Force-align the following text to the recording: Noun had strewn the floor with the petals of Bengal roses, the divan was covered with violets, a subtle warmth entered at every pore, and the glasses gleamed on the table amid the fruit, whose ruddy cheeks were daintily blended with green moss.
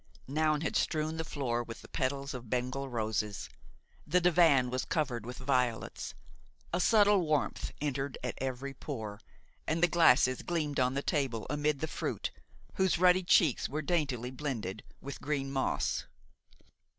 Noun 0.27 0.61
had 0.61 0.75
strewn 0.75 1.17
the 1.17 1.23
floor 1.23 1.61
with 1.61 1.83
the 1.83 1.87
petals 1.87 2.33
of 2.33 2.49
Bengal 2.49 2.89
roses, 2.89 3.47
the 4.07 4.19
divan 4.19 4.71
was 4.71 4.83
covered 4.83 5.27
with 5.27 5.37
violets, 5.37 6.15
a 6.73 6.79
subtle 6.79 7.21
warmth 7.21 7.71
entered 7.79 8.17
at 8.23 8.33
every 8.39 8.73
pore, 8.73 9.19
and 9.67 9.83
the 9.83 9.87
glasses 9.87 10.41
gleamed 10.41 10.79
on 10.79 10.95
the 10.95 11.03
table 11.03 11.45
amid 11.51 11.81
the 11.81 11.87
fruit, 11.87 12.31
whose 12.77 12.97
ruddy 12.97 13.21
cheeks 13.21 13.69
were 13.69 13.83
daintily 13.83 14.31
blended 14.31 14.81
with 15.01 15.21
green 15.21 15.51
moss. 15.51 16.05